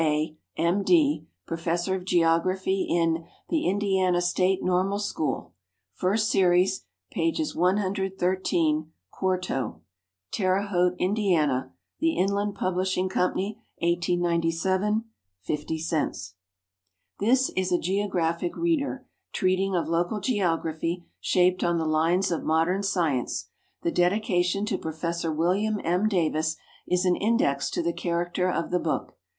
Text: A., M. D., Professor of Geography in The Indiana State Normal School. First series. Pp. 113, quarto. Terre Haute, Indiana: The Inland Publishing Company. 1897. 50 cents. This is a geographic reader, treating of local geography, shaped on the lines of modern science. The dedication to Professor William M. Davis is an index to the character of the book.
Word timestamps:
A., 0.01 0.35
M. 0.57 0.81
D., 0.81 1.27
Professor 1.45 1.93
of 1.93 2.05
Geography 2.05 2.87
in 2.89 3.23
The 3.49 3.67
Indiana 3.67 4.19
State 4.19 4.63
Normal 4.63 4.97
School. 4.97 5.53
First 5.93 6.31
series. 6.31 6.85
Pp. 7.15 7.55
113, 7.55 8.91
quarto. 9.11 9.81
Terre 10.31 10.63
Haute, 10.63 10.95
Indiana: 10.97 11.73
The 11.99 12.15
Inland 12.17 12.55
Publishing 12.55 13.09
Company. 13.09 13.59
1897. 13.77 15.05
50 15.41 15.77
cents. 15.77 16.33
This 17.19 17.49
is 17.55 17.71
a 17.71 17.77
geographic 17.77 18.57
reader, 18.57 19.05
treating 19.31 19.75
of 19.75 19.87
local 19.87 20.19
geography, 20.19 21.05
shaped 21.19 21.63
on 21.63 21.77
the 21.77 21.85
lines 21.85 22.31
of 22.31 22.41
modern 22.43 22.81
science. 22.81 23.49
The 23.83 23.91
dedication 23.91 24.65
to 24.65 24.79
Professor 24.79 25.31
William 25.31 25.79
M. 25.83 26.09
Davis 26.09 26.55
is 26.87 27.05
an 27.05 27.15
index 27.15 27.69
to 27.69 27.83
the 27.83 27.93
character 27.93 28.49
of 28.51 28.71
the 28.71 28.79
book. 28.79 29.13